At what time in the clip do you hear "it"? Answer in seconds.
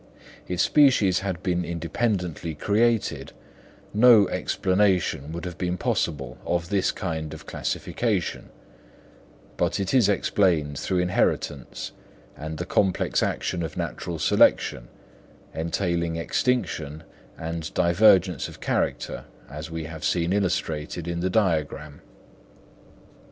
9.79-9.93